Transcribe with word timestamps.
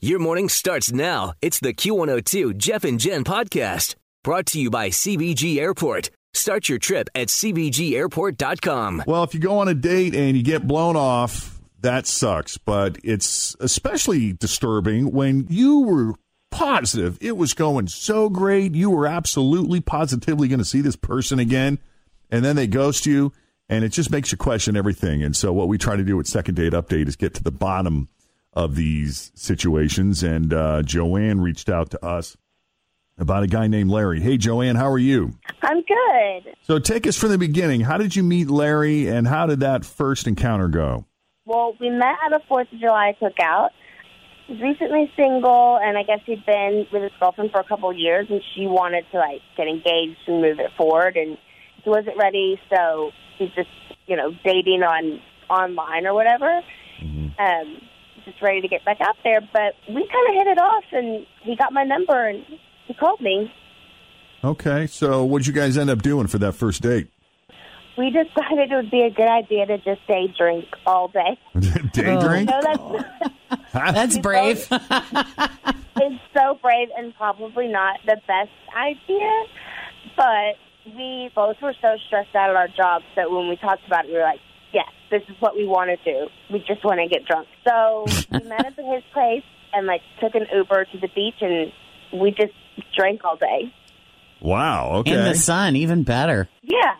Your 0.00 0.18
morning 0.18 0.50
starts 0.50 0.92
now. 0.92 1.32
It's 1.40 1.58
the 1.58 1.72
Q102 1.72 2.58
Jeff 2.58 2.84
and 2.84 3.00
Jen 3.00 3.24
podcast 3.24 3.94
brought 4.22 4.44
to 4.48 4.60
you 4.60 4.68
by 4.68 4.90
CVG 4.90 5.56
Airport. 5.56 6.10
Start 6.34 6.68
your 6.68 6.78
trip 6.78 7.08
at 7.14 7.28
CVGAirport.com. 7.28 9.04
Well, 9.06 9.24
if 9.24 9.32
you 9.32 9.40
go 9.40 9.58
on 9.58 9.68
a 9.68 9.74
date 9.74 10.14
and 10.14 10.36
you 10.36 10.42
get 10.42 10.66
blown 10.66 10.96
off, 10.96 11.58
that 11.80 12.06
sucks. 12.06 12.58
But 12.58 12.98
it's 13.04 13.56
especially 13.58 14.34
disturbing 14.34 15.12
when 15.12 15.46
you 15.48 15.80
were 15.80 16.14
positive 16.50 17.16
it 17.22 17.38
was 17.38 17.54
going 17.54 17.86
so 17.86 18.28
great. 18.28 18.74
You 18.74 18.90
were 18.90 19.06
absolutely 19.06 19.80
positively 19.80 20.46
going 20.46 20.58
to 20.58 20.64
see 20.66 20.82
this 20.82 20.96
person 20.96 21.38
again, 21.38 21.78
and 22.30 22.44
then 22.44 22.54
they 22.54 22.66
ghost 22.66 23.06
you, 23.06 23.32
and 23.70 23.82
it 23.82 23.90
just 23.90 24.10
makes 24.10 24.30
you 24.30 24.36
question 24.36 24.76
everything. 24.76 25.22
And 25.22 25.34
so, 25.34 25.54
what 25.54 25.68
we 25.68 25.78
try 25.78 25.96
to 25.96 26.04
do 26.04 26.18
with 26.18 26.26
Second 26.26 26.56
Date 26.56 26.74
Update 26.74 27.08
is 27.08 27.16
get 27.16 27.32
to 27.36 27.42
the 27.42 27.50
bottom 27.50 28.10
of 28.56 28.74
these 28.74 29.30
situations. 29.34 30.22
And 30.24 30.52
uh, 30.52 30.82
Joanne 30.82 31.40
reached 31.40 31.68
out 31.68 31.90
to 31.90 32.04
us 32.04 32.36
about 33.18 33.42
a 33.42 33.46
guy 33.46 33.66
named 33.68 33.90
Larry. 33.90 34.20
Hey, 34.20 34.38
Joanne, 34.38 34.76
how 34.76 34.90
are 34.90 34.98
you? 34.98 35.34
I'm 35.62 35.82
good. 35.82 36.54
So 36.62 36.78
take 36.78 37.06
us 37.06 37.16
from 37.16 37.30
the 37.30 37.38
beginning. 37.38 37.82
How 37.82 37.98
did 37.98 38.16
you 38.16 38.22
meet 38.22 38.48
Larry, 38.48 39.08
and 39.08 39.26
how 39.26 39.46
did 39.46 39.60
that 39.60 39.84
first 39.84 40.26
encounter 40.26 40.68
go? 40.68 41.04
Well, 41.44 41.74
we 41.80 41.90
met 41.90 42.16
at 42.24 42.32
a 42.32 42.40
Fourth 42.48 42.72
of 42.72 42.80
July 42.80 43.16
cookout. 43.20 43.70
He's 44.46 44.60
recently 44.60 45.10
single, 45.16 45.78
and 45.82 45.98
I 45.98 46.02
guess 46.02 46.20
he'd 46.24 46.44
been 46.46 46.86
with 46.92 47.02
his 47.02 47.12
girlfriend 47.18 47.50
for 47.50 47.60
a 47.60 47.64
couple 47.64 47.90
of 47.90 47.96
years, 47.96 48.26
and 48.30 48.40
she 48.54 48.66
wanted 48.66 49.04
to 49.12 49.18
like 49.18 49.40
get 49.56 49.66
engaged 49.66 50.18
and 50.26 50.40
move 50.40 50.60
it 50.60 50.70
forward, 50.76 51.16
and 51.16 51.36
he 51.82 51.90
wasn't 51.90 52.16
ready, 52.16 52.60
so 52.70 53.10
he's 53.38 53.50
just 53.50 53.68
you 54.06 54.16
know 54.16 54.30
dating 54.44 54.82
on 54.82 55.20
online 55.48 56.06
or 56.06 56.14
whatever. 56.14 56.62
Um, 57.38 57.80
just 58.26 58.42
ready 58.42 58.60
to 58.60 58.68
get 58.68 58.84
back 58.84 59.00
out 59.00 59.16
there, 59.24 59.40
but 59.40 59.72
we 59.88 59.94
kind 60.06 60.28
of 60.28 60.34
hit 60.34 60.46
it 60.48 60.58
off, 60.58 60.84
and 60.92 61.26
he 61.42 61.56
got 61.56 61.72
my 61.72 61.84
number, 61.84 62.28
and 62.28 62.44
he 62.86 62.92
called 62.94 63.20
me. 63.22 63.50
Okay, 64.44 64.86
so 64.86 65.24
what 65.24 65.38
did 65.38 65.46
you 65.46 65.52
guys 65.54 65.78
end 65.78 65.88
up 65.88 66.02
doing 66.02 66.26
for 66.26 66.36
that 66.38 66.52
first 66.52 66.82
date? 66.82 67.08
We 67.96 68.10
decided 68.10 68.70
it 68.70 68.74
would 68.76 68.90
be 68.90 69.00
a 69.02 69.10
good 69.10 69.26
idea 69.28 69.64
to 69.66 69.78
just 69.78 70.06
day 70.06 70.26
drink 70.36 70.66
all 70.84 71.08
day. 71.08 71.38
Day 71.92 72.14
Oh. 72.14 72.20
drink? 72.28 72.50
No, 72.50 72.60
that's 72.62 73.62
That's 73.72 74.18
brave. 74.18 74.66
it's 74.70 76.22
so 76.36 76.58
brave 76.62 76.88
and 76.96 77.14
probably 77.16 77.68
not 77.68 77.98
the 78.04 78.16
best 78.26 78.50
idea, 78.76 79.44
but 80.16 80.56
we 80.94 81.30
both 81.34 81.56
were 81.62 81.74
so 81.80 81.96
stressed 82.06 82.34
out 82.34 82.50
at 82.50 82.56
our 82.56 82.68
jobs 82.68 83.04
that 83.16 83.30
when 83.30 83.48
we 83.48 83.56
talked 83.56 83.86
about 83.86 84.04
it, 84.04 84.08
we 84.08 84.14
were 84.18 84.22
like, 84.22 84.40
yes, 84.40 84.55
this 85.10 85.22
is 85.28 85.36
what 85.40 85.56
we 85.56 85.66
want 85.66 85.90
to 85.90 86.12
do. 86.12 86.28
We 86.52 86.60
just 86.60 86.84
want 86.84 87.00
to 87.00 87.08
get 87.08 87.26
drunk. 87.26 87.48
So 87.66 88.06
we 88.30 88.38
met 88.48 88.66
up 88.66 88.78
at 88.78 88.84
his 88.84 89.02
place 89.12 89.44
and 89.72 89.86
like 89.86 90.00
took 90.20 90.34
an 90.34 90.46
Uber 90.52 90.86
to 90.86 90.98
the 90.98 91.08
beach 91.14 91.36
and 91.40 91.72
we 92.20 92.30
just 92.30 92.52
drank 92.96 93.24
all 93.24 93.36
day. 93.36 93.72
Wow, 94.40 94.96
okay. 94.96 95.12
In 95.12 95.24
the 95.24 95.34
sun, 95.34 95.76
even 95.76 96.02
better. 96.02 96.48
Yeah. 96.62 96.94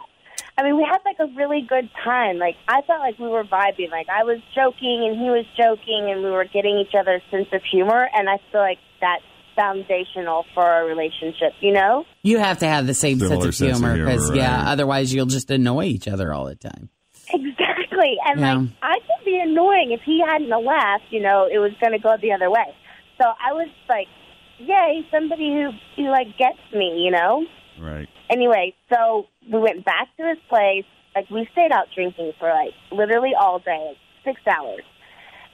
I 0.58 0.62
mean, 0.62 0.76
we 0.76 0.86
had 0.90 0.98
like 1.04 1.18
a 1.20 1.30
really 1.36 1.66
good 1.68 1.90
time. 2.02 2.38
Like, 2.38 2.56
I 2.66 2.80
felt 2.86 3.00
like 3.00 3.18
we 3.18 3.28
were 3.28 3.44
vibing. 3.44 3.90
Like, 3.90 4.08
I 4.08 4.24
was 4.24 4.38
joking 4.54 5.04
and 5.06 5.18
he 5.20 5.28
was 5.28 5.44
joking 5.56 6.10
and 6.10 6.22
we 6.22 6.30
were 6.30 6.46
getting 6.46 6.78
each 6.78 6.94
other's 6.98 7.20
sense 7.30 7.48
of 7.52 7.60
humor. 7.70 8.08
And 8.14 8.28
I 8.28 8.38
feel 8.50 8.62
like 8.62 8.78
that's 9.00 9.22
foundational 9.54 10.44
for 10.54 10.64
a 10.64 10.84
relationship, 10.84 11.52
you 11.60 11.72
know? 11.72 12.04
You 12.22 12.38
have 12.38 12.58
to 12.58 12.66
have 12.66 12.86
the 12.86 12.94
same 12.94 13.18
Similar 13.18 13.36
sense 13.36 13.46
of 13.46 13.54
sense 13.54 13.78
humor 13.78 13.94
humor, 13.94 14.10
because, 14.10 14.34
yeah, 14.34 14.70
otherwise 14.70 15.12
you'll 15.12 15.26
just 15.26 15.50
annoy 15.50 15.84
each 15.84 16.08
other 16.08 16.32
all 16.32 16.46
the 16.46 16.54
time. 16.54 16.90
Exactly. 17.32 18.16
And 18.24 18.40
Yeah. 18.40 18.54
like 18.54 18.68
I 18.82 18.98
could 19.00 19.24
be 19.24 19.38
annoying 19.38 19.92
if 19.92 20.00
he 20.02 20.20
hadn't 20.24 20.52
a 20.52 20.58
laughed, 20.58 21.04
you 21.10 21.20
know, 21.20 21.48
it 21.50 21.58
was 21.58 21.72
gonna 21.80 21.98
go 21.98 22.16
the 22.20 22.32
other 22.32 22.50
way. 22.50 22.74
So 23.20 23.24
I 23.26 23.52
was 23.52 23.68
like, 23.88 24.08
Yay, 24.58 25.06
somebody 25.10 25.52
who 25.52 25.70
who 25.96 26.10
like 26.10 26.36
gets 26.38 26.58
me, 26.72 27.02
you 27.04 27.10
know? 27.10 27.44
right. 27.80 28.08
Anyway, 28.30 28.74
so 28.92 29.26
we 29.52 29.58
went 29.58 29.84
back 29.84 30.08
to 30.16 30.28
his 30.28 30.38
place. 30.48 30.84
Like 31.14 31.28
we 31.30 31.48
stayed 31.52 31.72
out 31.72 31.88
drinking 31.94 32.32
for 32.38 32.48
like 32.48 32.74
literally 32.90 33.32
all 33.38 33.58
day, 33.58 33.86
like 33.88 33.96
six 34.24 34.40
hours. 34.46 34.82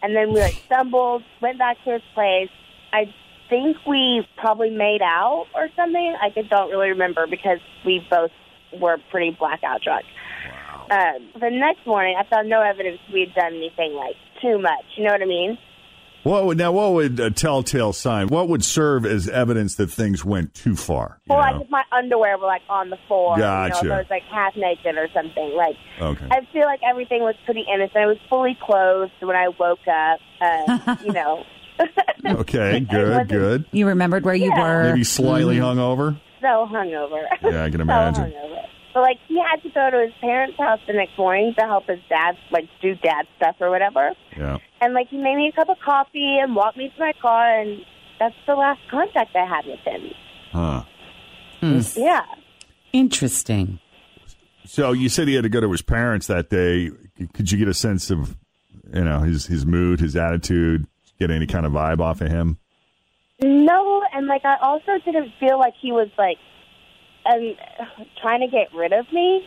And 0.02 0.14
then 0.16 0.32
we 0.32 0.40
like 0.40 0.56
stumbled, 0.66 1.22
went 1.40 1.58
back 1.58 1.76
to 1.84 1.92
his 1.92 2.02
place. 2.14 2.50
I 2.92 3.06
think 3.48 3.76
we 3.86 4.26
probably 4.36 4.70
made 4.70 5.02
out 5.02 5.46
or 5.54 5.68
something. 5.76 6.16
I 6.20 6.30
just 6.30 6.48
don't 6.48 6.70
really 6.70 6.90
remember 6.90 7.26
because 7.26 7.58
we 7.84 8.06
both 8.10 8.30
were 8.80 8.98
pretty 9.10 9.36
blackout 9.38 9.82
drunk. 9.82 10.04
Um, 10.92 11.40
the 11.40 11.50
next 11.50 11.86
morning, 11.86 12.16
I 12.18 12.24
found 12.28 12.48
no 12.48 12.60
evidence 12.60 12.98
we 13.12 13.20
had 13.20 13.34
done 13.34 13.54
anything 13.54 13.94
like 13.94 14.16
too 14.42 14.58
much. 14.58 14.84
You 14.96 15.04
know 15.04 15.12
what 15.12 15.22
I 15.22 15.26
mean? 15.26 15.58
What 16.24 16.44
would, 16.46 16.56
now, 16.58 16.70
what 16.70 16.92
would 16.92 17.18
a 17.18 17.32
telltale 17.32 17.92
sign? 17.92 18.28
What 18.28 18.48
would 18.48 18.62
serve 18.64 19.04
as 19.04 19.28
evidence 19.28 19.74
that 19.76 19.88
things 19.90 20.24
went 20.24 20.54
too 20.54 20.76
far? 20.76 21.18
Well, 21.26 21.38
know? 21.38 21.44
like 21.58 21.62
if 21.64 21.70
my 21.70 21.82
underwear 21.90 22.38
were 22.38 22.46
like 22.46 22.62
on 22.68 22.90
the 22.90 22.98
floor, 23.08 23.36
you 23.36 23.42
know, 23.42 23.68
Gotcha. 23.70 23.86
if 23.86 23.92
I 23.92 23.96
was 23.96 24.06
like 24.08 24.22
half 24.30 24.54
naked 24.54 24.96
or 24.96 25.08
something. 25.12 25.54
Like 25.56 25.74
Okay. 26.00 26.26
I 26.30 26.46
feel 26.52 26.62
like 26.66 26.80
everything 26.88 27.22
was 27.22 27.34
pretty 27.44 27.64
innocent. 27.72 27.96
I 27.96 28.06
was 28.06 28.18
fully 28.30 28.56
clothed 28.62 29.10
when 29.20 29.34
I 29.34 29.48
woke 29.48 29.80
up. 29.88 30.20
Uh, 30.40 30.96
you 31.04 31.12
know, 31.12 31.42
Okay, 32.24 32.80
good, 32.80 33.28
good. 33.28 33.64
You 33.72 33.88
remembered 33.88 34.24
where 34.24 34.34
you 34.34 34.52
Yeah. 34.54 34.62
were. 34.62 34.84
Maybe 34.90 35.02
slightly 35.04 35.56
hungover? 35.56 36.20
so 36.40 36.68
hungover. 36.70 37.22
Yeah, 37.42 37.64
I 37.64 37.70
can 37.70 37.78
so 37.78 37.82
imagine. 37.82 38.24
hungover. 38.32 38.62
But 38.94 39.00
like 39.00 39.18
he 39.26 39.40
had 39.40 39.62
to 39.62 39.70
go 39.70 39.90
to 39.90 40.04
his 40.04 40.14
parents' 40.20 40.58
house 40.58 40.80
the 40.86 40.92
next 40.92 41.16
morning 41.16 41.54
to 41.58 41.64
help 41.64 41.86
his 41.86 42.00
dad 42.08 42.36
like 42.50 42.68
do 42.80 42.94
dad 42.96 43.26
stuff 43.36 43.56
or 43.60 43.70
whatever. 43.70 44.12
Yeah. 44.36 44.58
And 44.80 44.94
like 44.94 45.08
he 45.08 45.16
made 45.16 45.36
me 45.36 45.48
a 45.48 45.52
cup 45.52 45.68
of 45.68 45.78
coffee 45.84 46.38
and 46.38 46.54
walked 46.54 46.76
me 46.76 46.92
to 46.94 47.00
my 47.00 47.12
car, 47.20 47.60
and 47.60 47.80
that's 48.18 48.34
the 48.46 48.54
last 48.54 48.80
contact 48.90 49.34
I 49.34 49.46
had 49.46 49.64
with 49.66 49.80
him. 49.80 50.10
Huh. 50.50 50.84
Hmm. 51.60 51.80
Yeah. 51.96 52.24
Interesting. 52.92 53.78
So 54.64 54.92
you 54.92 55.08
said 55.08 55.28
he 55.28 55.34
had 55.34 55.44
to 55.44 55.48
go 55.48 55.60
to 55.60 55.70
his 55.70 55.82
parents 55.82 56.26
that 56.26 56.50
day. 56.50 56.90
Could 57.32 57.50
you 57.50 57.58
get 57.58 57.68
a 57.68 57.74
sense 57.74 58.10
of, 58.10 58.36
you 58.92 59.04
know, 59.04 59.20
his 59.20 59.46
his 59.46 59.64
mood, 59.64 60.00
his 60.00 60.16
attitude, 60.16 60.86
get 61.18 61.30
any 61.30 61.46
kind 61.46 61.64
of 61.64 61.72
vibe 61.72 62.00
off 62.00 62.20
of 62.20 62.28
him? 62.28 62.58
No, 63.40 64.02
and 64.12 64.26
like 64.26 64.44
I 64.44 64.56
also 64.60 64.98
didn't 65.04 65.32
feel 65.40 65.58
like 65.58 65.74
he 65.80 65.90
was 65.90 66.08
like 66.18 66.36
um 67.26 67.54
trying 68.20 68.40
to 68.40 68.48
get 68.48 68.74
rid 68.74 68.92
of 68.92 69.10
me. 69.12 69.46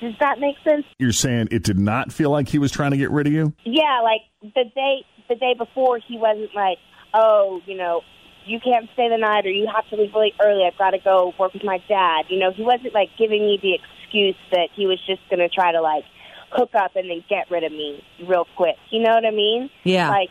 Does 0.00 0.14
that 0.20 0.40
make 0.40 0.56
sense? 0.64 0.86
You're 0.98 1.12
saying 1.12 1.48
it 1.50 1.62
did 1.62 1.78
not 1.78 2.12
feel 2.12 2.30
like 2.30 2.48
he 2.48 2.58
was 2.58 2.72
trying 2.72 2.92
to 2.92 2.96
get 2.96 3.10
rid 3.10 3.26
of 3.26 3.32
you? 3.32 3.52
Yeah, 3.64 4.00
like 4.02 4.22
the 4.42 4.64
day 4.74 5.04
the 5.28 5.34
day 5.34 5.54
before 5.56 5.98
he 5.98 6.18
wasn't 6.18 6.54
like, 6.54 6.78
Oh, 7.12 7.60
you 7.66 7.76
know, 7.76 8.02
you 8.46 8.60
can't 8.60 8.88
stay 8.94 9.08
the 9.08 9.18
night 9.18 9.46
or 9.46 9.50
you 9.50 9.68
have 9.72 9.88
to 9.90 9.96
leave 9.96 10.12
really 10.14 10.32
early, 10.40 10.64
I've 10.64 10.78
gotta 10.78 10.98
go 11.02 11.34
work 11.38 11.52
with 11.52 11.64
my 11.64 11.78
dad. 11.88 12.26
You 12.28 12.38
know, 12.38 12.52
he 12.52 12.62
wasn't 12.62 12.94
like 12.94 13.10
giving 13.18 13.42
me 13.42 13.58
the 13.60 13.74
excuse 13.74 14.36
that 14.52 14.68
he 14.74 14.86
was 14.86 14.98
just 15.06 15.20
gonna 15.28 15.48
try 15.48 15.72
to 15.72 15.80
like 15.80 16.04
hook 16.50 16.70
up 16.74 16.96
and 16.96 17.08
then 17.08 17.22
get 17.28 17.50
rid 17.50 17.64
of 17.64 17.72
me 17.72 18.02
real 18.26 18.46
quick. 18.56 18.76
You 18.90 19.02
know 19.02 19.14
what 19.14 19.24
I 19.24 19.30
mean? 19.30 19.70
Yeah. 19.84 20.08
Like 20.08 20.30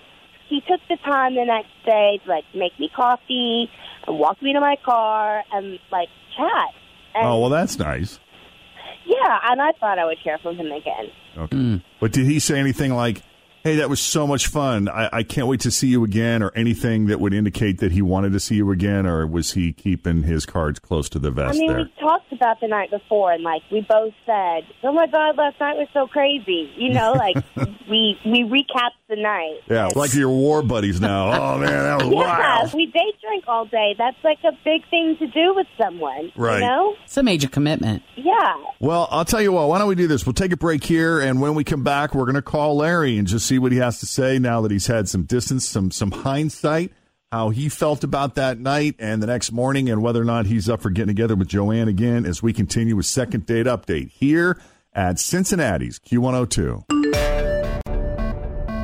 he 0.49 0.61
took 0.61 0.81
the 0.89 0.97
time 0.97 1.35
the 1.35 1.45
next 1.45 1.71
day 1.85 2.19
to 2.23 2.29
like 2.29 2.43
make 2.55 2.77
me 2.79 2.89
coffee 2.93 3.69
and 4.07 4.19
walk 4.19 4.41
me 4.41 4.53
to 4.53 4.59
my 4.59 4.77
car 4.83 5.43
and 5.51 5.79
like 5.91 6.09
chat. 6.35 6.67
And 7.15 7.27
Oh, 7.27 7.39
well, 7.41 7.49
that's 7.49 7.77
nice. 7.79 8.19
yeah, 9.05 9.39
and 9.49 9.61
I 9.61 9.71
thought 9.79 9.97
I 9.99 10.05
would 10.05 10.17
hear 10.23 10.37
from 10.39 10.55
him 10.55 10.71
again. 10.71 11.11
Okay. 11.37 11.83
But 11.99 12.11
did 12.11 12.25
he 12.25 12.39
say 12.39 12.59
anything 12.59 12.93
like, 12.93 13.21
hey, 13.63 13.75
that 13.77 13.89
was 13.89 13.99
so 13.99 14.25
much 14.25 14.47
fun. 14.47 14.87
I, 14.87 15.09
I 15.11 15.23
can't 15.23 15.47
wait 15.47 15.59
to 15.61 15.71
see 15.71 15.87
you 15.87 16.03
again, 16.03 16.41
or 16.43 16.51
anything 16.55 17.07
that 17.07 17.19
would 17.19 17.33
indicate 17.33 17.79
that 17.79 17.91
he 17.91 18.01
wanted 18.01 18.31
to 18.33 18.39
see 18.39 18.55
you 18.55 18.71
again, 18.71 19.05
or 19.05 19.25
was 19.27 19.53
he 19.53 19.73
keeping 19.73 20.23
his 20.23 20.45
cards 20.45 20.79
close 20.79 21.09
to 21.09 21.19
the 21.19 21.29
I 21.29 21.33
vest 21.33 21.59
mean, 21.59 21.67
there? 21.67 21.79
we 21.79 21.93
talked 21.99 22.28
about 22.39 22.59
the 22.61 22.67
night 22.67 22.89
before, 22.91 23.31
and 23.31 23.43
like 23.43 23.61
we 23.71 23.81
both 23.81 24.13
said, 24.25 24.61
"Oh 24.83 24.93
my 24.93 25.07
God, 25.07 25.37
last 25.37 25.59
night 25.59 25.77
was 25.77 25.87
so 25.93 26.07
crazy." 26.07 26.71
You 26.77 26.93
know, 26.93 27.11
like 27.13 27.35
we 27.89 28.17
we 28.25 28.43
recapped 28.43 28.95
the 29.09 29.15
night. 29.17 29.59
Yeah, 29.69 29.87
And- 29.87 29.95
like 29.95 30.13
your 30.13 30.29
war 30.29 30.61
buddies 30.63 30.99
now. 31.01 31.29
Oh 31.49 31.57
man, 31.57 31.69
that 31.71 32.05
was 32.05 32.13
yeah, 32.13 32.59
wild. 32.59 32.73
we 32.73 32.85
day 32.87 33.13
drink 33.21 33.43
all 33.47 33.65
day. 33.65 33.95
That's 33.97 34.17
like 34.23 34.39
a 34.43 34.51
big 34.63 34.87
thing 34.89 35.15
to 35.19 35.27
do 35.27 35.53
with 35.55 35.67
someone. 35.77 36.31
Right. 36.35 36.59
You 36.59 36.65
know? 36.67 36.95
It's 37.05 37.17
a 37.17 37.23
major 37.23 37.47
commitment. 37.47 38.03
Yeah. 38.15 38.55
Well, 38.79 39.07
I'll 39.09 39.25
tell 39.25 39.41
you 39.41 39.51
what. 39.51 39.67
Why 39.69 39.79
don't 39.79 39.87
we 39.87 39.95
do 39.95 40.07
this? 40.07 40.25
We'll 40.25 40.33
take 40.33 40.51
a 40.51 40.57
break 40.57 40.83
here, 40.83 41.19
and 41.19 41.41
when 41.41 41.55
we 41.55 41.63
come 41.63 41.83
back, 41.83 42.13
we're 42.13 42.25
going 42.25 42.35
to 42.35 42.41
call 42.41 42.77
Larry 42.77 43.17
and 43.17 43.27
just 43.27 43.45
see 43.47 43.57
what 43.57 43.71
he 43.71 43.77
has 43.79 43.99
to 44.01 44.05
say 44.05 44.37
now 44.37 44.61
that 44.61 44.71
he's 44.71 44.87
had 44.87 45.07
some 45.09 45.23
distance, 45.23 45.67
some 45.67 45.91
some 45.91 46.11
hindsight, 46.11 46.91
how 47.31 47.49
he 47.49 47.69
felt 47.69 48.03
about 48.03 48.35
that 48.35 48.59
night 48.59 48.95
and 48.97 49.21
the 49.21 49.27
next 49.27 49.51
morning, 49.51 49.89
and 49.89 50.01
whether 50.01 50.21
or 50.21 50.25
not 50.25 50.45
he's 50.47 50.67
up 50.67 50.81
for 50.81 50.89
getting 50.89 51.09
together 51.09 51.35
with 51.35 51.47
Joanne 51.47 51.87
again 51.87 52.25
as 52.25 52.41
we 52.41 52.53
continue 52.53 52.95
with 52.95 53.05
second 53.05 53.45
date 53.45 53.67
update 53.67 54.09
here 54.09 54.59
at 54.93 55.19
Cincinnati's 55.19 55.99
Q102. 55.99 56.85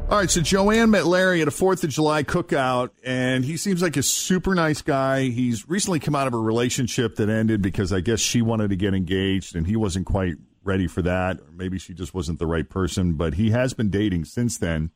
All 0.07 0.19
right, 0.19 0.29
so 0.29 0.39
Joanne 0.39 0.91
met 0.91 1.07
Larry 1.07 1.41
at 1.41 1.47
a 1.47 1.51
Fourth 1.51 1.83
of 1.83 1.89
July 1.89 2.21
cookout, 2.23 2.91
and 3.03 3.43
he 3.43 3.57
seems 3.57 3.81
like 3.81 3.97
a 3.97 4.03
super 4.03 4.53
nice 4.53 4.83
guy. 4.83 5.23
He's 5.23 5.67
recently 5.67 5.99
come 5.99 6.15
out 6.15 6.27
of 6.27 6.35
a 6.35 6.39
relationship 6.39 7.15
that 7.15 7.27
ended 7.27 7.63
because 7.63 7.91
I 7.91 8.01
guess 8.01 8.19
she 8.19 8.43
wanted 8.43 8.69
to 8.69 8.75
get 8.75 8.93
engaged, 8.93 9.55
and 9.55 9.65
he 9.65 9.75
wasn't 9.75 10.05
quite 10.05 10.35
ready 10.63 10.85
for 10.85 11.01
that. 11.01 11.39
Or 11.39 11.51
maybe 11.51 11.79
she 11.79 11.95
just 11.95 12.13
wasn't 12.13 12.37
the 12.37 12.45
right 12.45 12.69
person, 12.69 13.13
but 13.13 13.33
he 13.33 13.49
has 13.49 13.73
been 13.73 13.89
dating 13.89 14.25
since 14.25 14.59
then, 14.59 14.91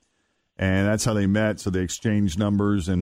and 0.55 0.87
that's 0.87 1.05
how 1.05 1.15
they 1.15 1.25
met. 1.25 1.59
So 1.59 1.71
they 1.71 1.81
exchanged 1.81 2.37
numbers, 2.37 2.87
and 2.87 3.01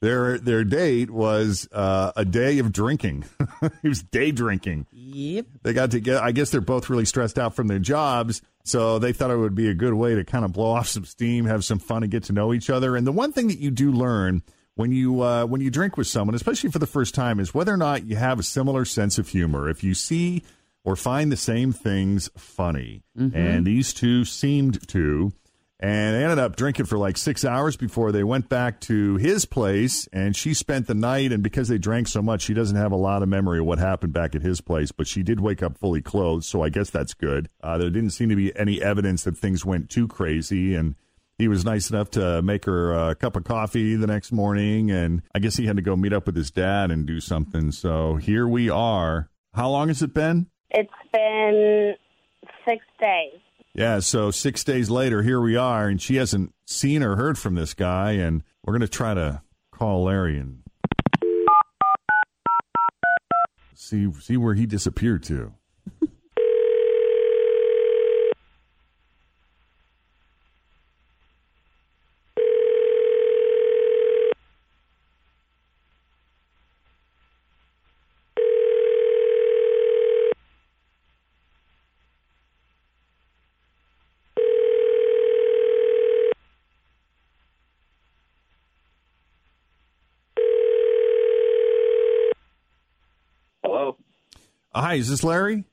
their 0.00 0.38
their 0.38 0.64
date 0.64 1.10
was 1.10 1.68
uh, 1.72 2.12
a 2.16 2.24
day 2.24 2.58
of 2.58 2.72
drinking. 2.72 3.24
it 3.62 3.88
was 3.88 4.02
day 4.02 4.30
drinking. 4.30 4.86
Yep. 4.92 5.46
They 5.62 5.72
got 5.72 5.90
together. 5.90 6.22
I 6.22 6.32
guess 6.32 6.50
they're 6.50 6.60
both 6.60 6.90
really 6.90 7.04
stressed 7.04 7.38
out 7.38 7.54
from 7.54 7.68
their 7.68 7.78
jobs, 7.78 8.42
so 8.64 8.98
they 8.98 9.12
thought 9.12 9.30
it 9.30 9.36
would 9.36 9.54
be 9.54 9.68
a 9.68 9.74
good 9.74 9.94
way 9.94 10.14
to 10.14 10.24
kind 10.24 10.44
of 10.44 10.52
blow 10.52 10.72
off 10.72 10.88
some 10.88 11.04
steam, 11.04 11.46
have 11.46 11.64
some 11.64 11.78
fun, 11.78 12.02
and 12.02 12.12
get 12.12 12.24
to 12.24 12.32
know 12.32 12.52
each 12.52 12.68
other. 12.70 12.96
And 12.96 13.06
the 13.06 13.12
one 13.12 13.32
thing 13.32 13.48
that 13.48 13.58
you 13.58 13.70
do 13.70 13.90
learn 13.90 14.42
when 14.74 14.92
you 14.92 15.22
uh, 15.22 15.46
when 15.46 15.60
you 15.60 15.70
drink 15.70 15.96
with 15.96 16.06
someone, 16.06 16.34
especially 16.34 16.70
for 16.70 16.78
the 16.78 16.86
first 16.86 17.14
time, 17.14 17.40
is 17.40 17.54
whether 17.54 17.72
or 17.72 17.78
not 17.78 18.04
you 18.04 18.16
have 18.16 18.38
a 18.38 18.42
similar 18.42 18.84
sense 18.84 19.18
of 19.18 19.28
humor. 19.28 19.68
If 19.68 19.82
you 19.82 19.94
see 19.94 20.42
or 20.84 20.94
find 20.94 21.32
the 21.32 21.36
same 21.36 21.72
things 21.72 22.30
funny, 22.36 23.02
and 23.34 23.66
these 23.66 23.92
two 23.92 24.24
seemed 24.24 24.86
to. 24.88 25.32
And 25.78 26.14
they 26.14 26.22
ended 26.22 26.38
up 26.38 26.56
drinking 26.56 26.86
for 26.86 26.96
like 26.96 27.18
six 27.18 27.44
hours 27.44 27.76
before 27.76 28.10
they 28.10 28.24
went 28.24 28.48
back 28.48 28.80
to 28.82 29.16
his 29.16 29.44
place. 29.44 30.08
And 30.12 30.34
she 30.34 30.54
spent 30.54 30.86
the 30.86 30.94
night. 30.94 31.32
And 31.32 31.42
because 31.42 31.68
they 31.68 31.76
drank 31.76 32.08
so 32.08 32.22
much, 32.22 32.42
she 32.42 32.54
doesn't 32.54 32.76
have 32.76 32.92
a 32.92 32.96
lot 32.96 33.22
of 33.22 33.28
memory 33.28 33.58
of 33.58 33.66
what 33.66 33.78
happened 33.78 34.14
back 34.14 34.34
at 34.34 34.42
his 34.42 34.62
place. 34.62 34.90
But 34.90 35.06
she 35.06 35.22
did 35.22 35.40
wake 35.40 35.62
up 35.62 35.76
fully 35.76 36.00
clothed. 36.00 36.44
So 36.44 36.62
I 36.62 36.70
guess 36.70 36.88
that's 36.88 37.12
good. 37.12 37.50
Uh, 37.62 37.76
there 37.76 37.90
didn't 37.90 38.10
seem 38.10 38.30
to 38.30 38.36
be 38.36 38.56
any 38.56 38.80
evidence 38.80 39.24
that 39.24 39.36
things 39.36 39.66
went 39.66 39.90
too 39.90 40.08
crazy. 40.08 40.74
And 40.74 40.94
he 41.36 41.48
was 41.48 41.66
nice 41.66 41.90
enough 41.90 42.10
to 42.12 42.40
make 42.40 42.64
her 42.64 42.94
a 42.94 43.14
cup 43.14 43.36
of 43.36 43.44
coffee 43.44 43.96
the 43.96 44.06
next 44.06 44.32
morning. 44.32 44.90
And 44.90 45.20
I 45.34 45.40
guess 45.40 45.56
he 45.56 45.66
had 45.66 45.76
to 45.76 45.82
go 45.82 45.94
meet 45.94 46.14
up 46.14 46.24
with 46.24 46.36
his 46.36 46.50
dad 46.50 46.90
and 46.90 47.04
do 47.04 47.20
something. 47.20 47.70
So 47.70 48.16
here 48.16 48.48
we 48.48 48.70
are. 48.70 49.28
How 49.52 49.68
long 49.68 49.88
has 49.88 50.02
it 50.02 50.14
been? 50.14 50.46
It's 50.70 50.90
been 51.12 51.94
six 52.66 52.82
days. 52.98 53.40
Yeah, 53.76 53.98
so 53.98 54.30
six 54.30 54.64
days 54.64 54.88
later, 54.88 55.20
here 55.20 55.38
we 55.38 55.54
are, 55.54 55.86
and 55.86 56.00
she 56.00 56.16
hasn't 56.16 56.54
seen 56.64 57.02
or 57.02 57.16
heard 57.16 57.36
from 57.36 57.56
this 57.56 57.74
guy, 57.74 58.12
and 58.12 58.42
we're 58.64 58.72
going 58.72 58.80
to 58.80 58.88
try 58.88 59.12
to 59.12 59.42
call 59.70 60.04
Larry 60.04 60.38
and 60.38 60.62
see 63.74 64.10
see 64.14 64.38
where 64.38 64.54
he 64.54 64.64
disappeared 64.64 65.22
to. 65.24 65.52
Hello. 93.66 93.96
Uh, 94.65 94.65
Hi, 94.76 94.96
is 94.96 95.08
this 95.08 95.24
Larry? 95.24 95.64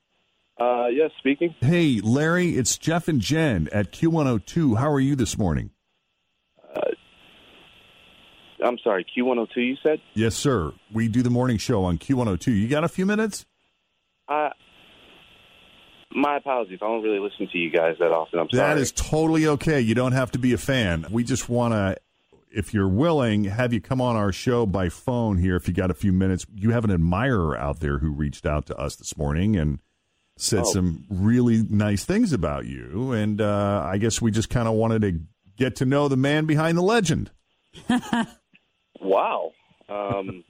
Uh, 0.58 0.86
yes, 0.86 1.10
speaking. 1.18 1.54
Hey, 1.60 2.00
Larry, 2.02 2.56
it's 2.56 2.78
Jeff 2.78 3.06
and 3.06 3.20
Jen 3.20 3.68
at 3.70 3.92
Q102. 3.92 4.78
How 4.78 4.90
are 4.90 5.00
you 5.00 5.14
this 5.14 5.36
morning? 5.36 5.70
I'm 8.64 8.78
sorry, 8.82 9.04
Q102. 9.04 9.56
You 9.56 9.76
said. 9.82 10.00
Yes, 10.14 10.34
sir. 10.34 10.72
We 10.90 11.08
do 11.08 11.22
the 11.22 11.28
morning 11.28 11.58
show 11.58 11.84
on 11.84 11.98
Q102. 11.98 12.46
You 12.46 12.66
got 12.66 12.82
a 12.82 12.88
few 12.88 13.04
minutes? 13.04 13.44
Uh, 14.26 14.48
my 16.10 16.38
apologies. 16.38 16.78
I 16.80 16.86
don't 16.86 17.02
really 17.02 17.18
listen 17.18 17.46
to 17.52 17.58
you 17.58 17.70
guys 17.70 17.96
that 17.98 18.10
often. 18.10 18.38
I'm 18.38 18.48
sorry. 18.50 18.74
That 18.74 18.80
is 18.80 18.90
totally 18.90 19.46
okay. 19.48 19.82
You 19.82 19.94
don't 19.94 20.12
have 20.12 20.30
to 20.30 20.38
be 20.38 20.54
a 20.54 20.58
fan. 20.58 21.04
We 21.10 21.24
just 21.24 21.50
want 21.50 21.74
to, 21.74 21.98
if 22.54 22.72
you're 22.72 22.88
willing, 22.88 23.44
have 23.44 23.72
you 23.72 23.80
come 23.80 24.00
on 24.00 24.16
our 24.16 24.32
show 24.32 24.64
by 24.66 24.88
phone 24.88 25.38
here 25.38 25.56
if 25.56 25.66
you 25.68 25.74
got 25.74 25.90
a 25.90 25.94
few 25.94 26.12
minutes. 26.12 26.46
You 26.54 26.70
have 26.70 26.84
an 26.84 26.90
admirer 26.90 27.56
out 27.56 27.80
there 27.80 27.98
who 27.98 28.10
reached 28.12 28.46
out 28.46 28.66
to 28.66 28.76
us 28.76 28.96
this 28.96 29.16
morning 29.16 29.56
and 29.56 29.80
said 30.36 30.60
Oh. 30.66 30.72
some 30.72 31.04
really 31.08 31.62
nice 31.68 32.04
things 32.04 32.32
about 32.32 32.66
you. 32.66 33.12
And 33.12 33.40
uh, 33.40 33.82
I 33.86 33.98
guess 33.98 34.20
we 34.22 34.30
just 34.30 34.50
kind 34.50 34.66
of 34.68 34.74
wanted 34.74 35.02
to 35.02 35.20
get 35.56 35.76
to 35.76 35.84
know 35.84 36.08
the 36.08 36.16
man 36.16 36.46
behind 36.46 36.76
the 36.78 36.82
legend. 36.82 37.30
wow. 39.00 39.52
Um, 39.88 40.44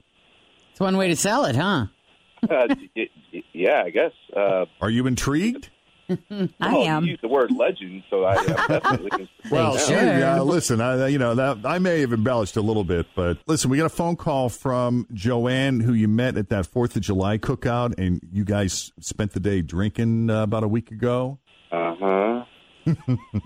It's 0.71 0.81
one 0.81 0.97
way 0.97 1.09
to 1.09 1.17
sell 1.17 1.45
it, 1.45 1.57
huh? 1.57 1.87
uh, 2.51 2.67
y- 2.97 3.09
y- 3.33 3.43
yeah, 3.53 3.83
I 3.85 3.91
guess. 3.91 4.13
Uh, 4.37 4.67
Are 4.81 4.91
you 4.91 5.07
intrigued? 5.07 5.71
I 6.11 6.49
well, 6.61 6.83
am. 6.85 7.05
You 7.05 7.11
used 7.13 7.23
the 7.23 7.29
word 7.29 7.51
legend, 7.51 8.03
so 8.11 8.25
I, 8.25 8.37
I'm 8.37 8.47
definitely. 8.69 9.31
Well, 9.51 9.77
Sure. 9.77 9.99
hey, 9.99 10.23
uh, 10.23 10.43
listen, 10.43 10.81
I, 10.81 11.09
you 11.09 11.19
know 11.19 11.35
that 11.35 11.67
I 11.67 11.79
may 11.79 12.01
have 12.01 12.13
embellished 12.13 12.57
a 12.57 12.63
little 12.63 12.85
bit, 12.85 13.07
but 13.15 13.39
listen, 13.47 13.71
we 13.71 13.77
got 13.77 13.87
a 13.87 13.91
phone 13.91 14.17
call 14.17 14.49
from 14.49 15.07
Joanne, 15.13 15.81
who 15.81 15.93
you 15.93 16.09
met 16.09 16.37
at 16.39 16.49
that 16.49 16.67
Fourth 16.67 16.97
of 16.97 17.03
July 17.03 17.37
cookout, 17.39 17.95
and 17.99 18.21
you 18.33 18.45
guys 18.45 18.93
spent 19.01 19.33
the 19.33 19.41
day 19.41 19.61
drinking 19.63 20.31
uh, 20.31 20.43
about 20.43 20.65
a 20.65 20.69
week 20.69 20.91
ago. 20.91 21.39
Uh 21.71 21.95
huh. 22.01 22.45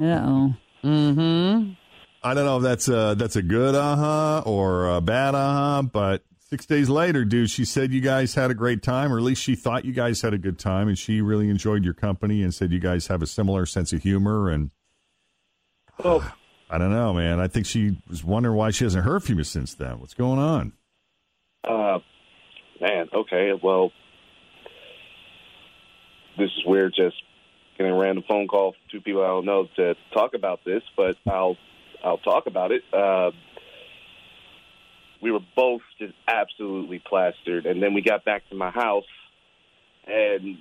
Uh-oh. 0.01 0.55
Mm-hmm. 0.85 1.73
I 2.23 2.35
don't 2.35 2.45
know 2.45 2.57
if 2.59 2.63
that's 2.63 2.89
a 2.89 3.15
that's 3.17 3.37
a 3.37 3.43
good 3.43 3.75
uh 3.75 3.97
huh 3.97 4.43
or 4.47 4.89
a 4.97 5.01
bad 5.01 5.35
uh 5.35 5.53
huh, 5.53 5.83
but 5.83 6.23
six 6.49 6.67
days 6.67 6.89
later, 6.89 7.25
dude, 7.25 7.51
she 7.51 7.65
said 7.65 7.93
you 7.93 8.01
guys 8.01 8.35
had 8.35 8.51
a 8.51 8.55
great 8.55 8.83
time, 8.83 9.13
or 9.13 9.19
at 9.19 9.23
least 9.23 9.43
she 9.43 9.55
thought 9.55 9.85
you 9.85 9.93
guys 9.93 10.23
had 10.23 10.35
a 10.35 10.39
good 10.39 10.59
time, 10.59 10.89
and 10.89 10.99
she 10.99 11.21
really 11.21 11.49
enjoyed 11.51 11.85
your 11.85 11.95
company, 11.95 12.43
and 12.43 12.55
said 12.55 12.73
you 12.73 12.81
guys 12.81 13.07
have 13.09 13.23
a 13.23 13.27
similar 13.27 13.67
sense 13.67 13.93
of 13.93 14.03
humor, 14.03 14.49
and 14.51 14.71
Oh, 16.05 16.33
I 16.71 16.79
don't 16.79 16.93
know, 16.93 17.13
man. 17.13 17.41
I 17.41 17.49
think 17.49 17.67
she 17.67 17.99
was 18.09 18.23
wondering 18.23 18.57
why 18.57 18.71
she 18.71 18.85
hasn't 18.85 19.05
heard 19.05 19.25
from 19.25 19.39
you 19.39 19.45
since 19.45 19.75
then. 19.75 19.99
What's 19.99 20.15
going 20.15 20.39
on? 20.39 20.73
uh, 21.65 21.99
man. 22.81 23.09
Okay. 23.13 23.51
Well, 23.61 23.91
this 26.39 26.47
is 26.57 26.63
weird. 26.67 26.95
Just 26.95 27.17
getting 27.77 27.93
a 27.93 27.97
random 27.99 28.23
phone 28.29 28.47
call 28.47 28.73
from 28.73 28.81
two 28.93 29.01
people 29.01 29.25
I 29.25 29.29
don't 29.29 29.45
know 29.45 29.67
to 29.77 29.95
talk 30.15 30.35
about 30.35 30.61
this, 30.65 30.83
but 30.97 31.17
I'll 31.29 31.57
I'll 32.05 32.19
talk 32.19 32.47
about 32.47 32.71
it. 32.71 32.83
Uh, 32.93 33.31
we 35.21 35.31
were 35.31 35.41
both 35.57 35.83
just 35.99 36.15
absolutely 36.27 37.03
plastered. 37.07 37.67
And 37.67 37.83
then 37.83 37.95
we 37.95 38.03
got 38.03 38.25
back 38.25 38.49
to 38.51 38.55
my 38.55 38.71
house, 38.71 39.05
and 40.07 40.59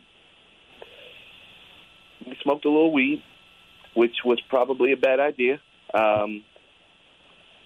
we 2.26 2.38
smoked 2.44 2.66
a 2.66 2.70
little 2.70 2.92
weed, 2.92 3.24
which 3.96 4.18
was 4.26 4.40
probably 4.50 4.92
a 4.94 4.98
bad 4.98 5.20
idea, 5.20 5.60
um, 5.94 6.44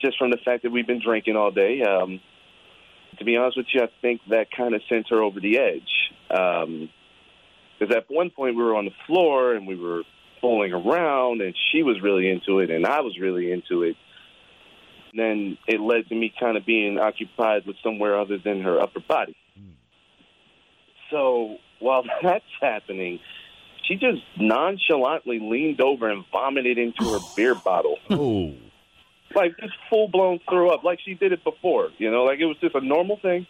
just 0.01 0.17
from 0.17 0.31
the 0.31 0.37
fact 0.43 0.63
that 0.63 0.71
we've 0.71 0.87
been 0.87 1.01
drinking 1.03 1.35
all 1.35 1.51
day. 1.51 1.81
Um, 1.81 2.19
to 3.17 3.25
be 3.25 3.35
honest 3.37 3.57
with 3.57 3.67
you, 3.73 3.81
I 3.81 3.89
think 4.01 4.21
that 4.29 4.47
kind 4.55 4.73
of 4.73 4.81
sent 4.89 5.09
her 5.09 5.21
over 5.21 5.39
the 5.39 5.57
edge. 5.57 6.89
Because 7.79 7.95
at 7.95 8.05
one 8.09 8.29
point 8.29 8.55
we 8.55 8.63
were 8.63 8.75
on 8.75 8.85
the 8.85 8.93
floor 9.07 9.53
and 9.53 9.67
we 9.67 9.75
were 9.75 10.03
fooling 10.39 10.73
around, 10.73 11.41
and 11.41 11.55
she 11.71 11.83
was 11.83 12.01
really 12.01 12.29
into 12.29 12.59
it, 12.59 12.69
and 12.69 12.85
I 12.85 13.01
was 13.01 13.17
really 13.19 13.51
into 13.51 13.83
it. 13.83 13.95
Then 15.13 15.57
it 15.67 15.79
led 15.79 16.07
to 16.07 16.15
me 16.15 16.33
kind 16.39 16.57
of 16.57 16.65
being 16.65 16.97
occupied 16.97 17.65
with 17.65 17.75
somewhere 17.83 18.19
other 18.19 18.37
than 18.37 18.61
her 18.61 18.79
upper 18.79 19.01
body. 19.01 19.35
So 21.11 21.57
while 21.79 22.03
that's 22.23 22.45
happening, 22.59 23.19
she 23.83 23.95
just 23.95 24.21
nonchalantly 24.39 25.39
leaned 25.39 25.81
over 25.81 26.09
and 26.09 26.23
vomited 26.31 26.77
into 26.77 27.03
her 27.11 27.19
beer 27.35 27.53
bottle. 27.53 27.97
Oh. 28.09 28.53
Like 29.35 29.57
just 29.59 29.73
full 29.89 30.09
blown 30.09 30.39
threw 30.49 30.71
up, 30.71 30.83
like 30.83 30.99
she 31.03 31.13
did 31.13 31.31
it 31.31 31.43
before. 31.43 31.89
You 31.97 32.11
know, 32.11 32.23
like 32.23 32.39
it 32.39 32.45
was 32.45 32.57
just 32.59 32.75
a 32.75 32.81
normal 32.81 33.17
thing. 33.17 33.47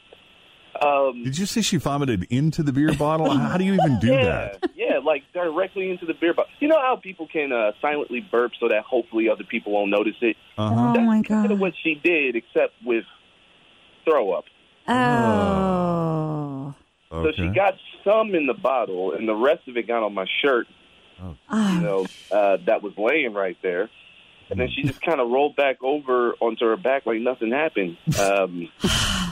Um, 0.80 1.24
Did 1.24 1.38
you 1.38 1.46
say 1.46 1.62
she 1.62 1.78
vomited 1.78 2.28
into 2.30 2.64
the 2.64 2.72
beer 2.72 2.94
bottle? 2.94 3.30
How 3.30 3.58
do 3.58 3.64
you 3.64 3.74
even 3.74 4.00
do 4.00 4.08
yeah, 4.08 4.24
that? 4.24 4.72
Yeah, 4.76 5.00
like 5.04 5.24
directly 5.34 5.92
into 5.92 6.06
the 6.06 6.14
beer 6.14 6.34
bottle. 6.34 6.52
You 6.60 6.68
know 6.70 6.80
how 6.80 6.96
people 6.96 7.28
can 7.28 7.52
uh, 7.52 7.74
silently 7.82 8.20
burp 8.20 8.54
so 8.60 8.70
that 8.70 8.84
hopefully 8.84 9.30
other 9.30 9.44
people 9.44 9.74
won't 9.74 9.92
notice 9.92 10.16
it? 10.22 10.38
Uh-huh. 10.58 10.94
That's 10.94 11.06
my 11.06 11.22
kind 11.24 11.52
of 11.52 11.60
what 11.60 11.74
she 11.84 11.96
did, 11.96 12.36
except 12.36 12.74
with 12.86 13.04
throw 14.06 14.32
up. 14.32 14.46
Oh. 14.88 16.74
So 17.12 17.32
she 17.36 17.50
got 17.50 17.76
some 18.06 18.34
in 18.34 18.48
the 18.48 18.54
bottle, 18.54 19.14
and 19.14 19.28
the 19.28 19.36
rest 19.36 19.68
of 19.68 19.76
it 19.76 19.88
got 19.88 20.02
on 20.02 20.14
my 20.14 20.26
shirt. 20.42 20.68
Oh. 21.22 21.36
You 21.52 21.82
know, 21.82 22.08
uh, 22.32 22.58
that 22.66 22.82
was 22.82 22.94
laying 22.98 23.34
right 23.34 23.58
there. 23.62 23.90
And 24.50 24.60
then 24.60 24.70
she 24.70 24.84
just 24.84 25.02
kind 25.06 25.20
of 25.20 25.30
rolled 25.30 25.56
back 25.56 25.84
over 25.84 26.34
onto 26.40 26.66
her 26.66 26.78
back 26.78 27.06
like 27.06 27.20
nothing 27.20 27.52
happened. 27.52 27.98
Um, 28.20 28.70
Oh 28.84 28.88
my 28.88 28.90
gosh. 28.90 29.31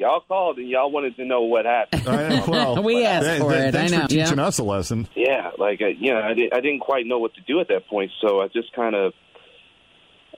Y'all 0.00 0.20
called 0.26 0.58
and 0.58 0.68
y'all 0.68 0.90
wanted 0.90 1.14
to 1.16 1.24
know 1.24 1.42
what 1.42 1.64
happened. 1.66 2.08
I- 2.08 2.44
well, 2.48 2.82
We 2.82 3.04
asked 3.04 3.26
th- 3.26 3.40
for 3.40 3.52
th- 3.52 3.68
it. 3.68 3.72
Thanks 3.72 3.92
I 3.92 3.96
know. 3.96 4.02
for 4.02 4.08
teaching 4.08 4.38
Yeah. 4.38 4.46
us 4.46 4.58
a 4.58 4.64
lesson. 4.64 5.06
Yeah, 5.14 5.50
like 5.58 5.80
uh, 5.82 5.86
you 5.86 6.12
know, 6.12 6.20
I, 6.20 6.34
did, 6.34 6.52
I 6.52 6.60
didn't 6.60 6.80
quite 6.80 7.06
know 7.06 7.18
what 7.18 7.34
to 7.34 7.40
do 7.42 7.60
at 7.60 7.68
that 7.68 7.86
point, 7.88 8.10
so 8.20 8.40
I 8.40 8.48
just 8.48 8.72
kind 8.74 8.94
of, 8.96 9.12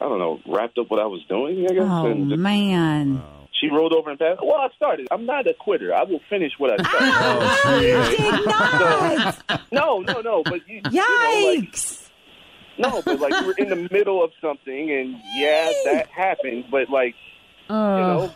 I 0.00 0.04
don't 0.06 0.18
know, 0.18 0.40
wrapped 0.46 0.76
up 0.78 0.90
what 0.90 1.00
I 1.00 1.06
was 1.06 1.22
doing. 1.28 1.64
I 1.70 1.72
guess. 1.74 1.84
Oh 1.86 2.06
and 2.06 2.28
just- 2.30 2.40
man. 2.40 3.22
she 3.60 3.68
rolled 3.68 3.92
over 3.92 4.10
and 4.10 4.18
passed. 4.18 4.40
Well, 4.42 4.56
I 4.56 4.68
started. 4.76 5.06
I'm 5.10 5.24
not 5.26 5.46
a 5.46 5.54
quitter. 5.54 5.94
I 5.94 6.02
will 6.02 6.20
finish 6.28 6.52
what 6.58 6.72
I 6.72 6.76
Oh, 6.84 7.56
started. 7.60 8.16
Did 8.16 8.46
not. 8.46 9.62
no, 9.72 10.00
no, 10.00 10.20
no. 10.20 10.42
But 10.42 10.68
you, 10.68 10.80
You 10.90 11.00
know, 11.00 11.54
like, 11.56 11.78
no, 12.78 13.02
but 13.02 13.20
like 13.20 13.32
we're 13.46 13.52
in 13.58 13.68
the 13.68 13.88
middle 13.92 14.24
of 14.24 14.30
something, 14.40 14.90
and 14.90 15.14
yeah, 15.36 15.70
that 15.84 16.08
happened. 16.08 16.64
But 16.70 16.88
like, 16.90 17.14
you 17.68 17.76
know, 17.76 18.32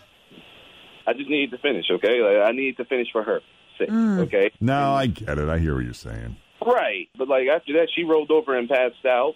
I 1.07 1.13
just 1.13 1.29
needed 1.31 1.51
to 1.53 1.59
finish. 1.59 1.87
Okay, 1.91 2.21
like, 2.21 2.49
I 2.49 2.53
need 2.53 2.77
to 2.79 2.85
finish 2.85 3.09
for 3.13 3.23
her 3.23 3.41
sake. 3.79 3.89
Mm. 3.91 4.21
Okay. 4.27 4.51
No, 4.61 4.93
I 4.93 5.07
get 5.07 5.39
it. 5.39 5.49
I 5.49 5.59
hear 5.59 5.75
what 5.75 5.85
you're 5.85 5.95
saying. 5.95 6.37
Right. 6.65 7.09
But 7.17 7.29
like 7.29 7.47
after 7.49 7.75
that, 7.75 7.89
she 7.95 8.03
rolled 8.05 8.31
over 8.31 8.57
and 8.57 8.69
passed 8.69 9.05
out. 9.07 9.35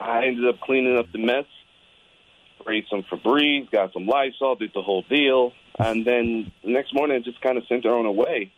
I 0.00 0.24
ended 0.26 0.48
up 0.48 0.60
cleaning 0.60 0.96
up 0.98 1.06
the 1.12 1.18
mess, 1.18 1.44
sprayed 2.60 2.84
some 2.90 3.02
Febreze, 3.10 3.70
got 3.70 3.92
some 3.92 4.06
Lysol, 4.06 4.56
did 4.56 4.70
the 4.74 4.82
whole 4.82 5.02
deal, 5.08 5.52
and 5.78 6.04
then 6.06 6.50
the 6.64 6.70
next 6.72 6.94
morning, 6.94 7.16
I 7.16 7.20
just 7.20 7.40
kind 7.40 7.58
of 7.58 7.64
sent 7.68 7.84
her 7.84 7.90
on 7.94 8.04
her 8.04 8.10
way. 8.10 8.50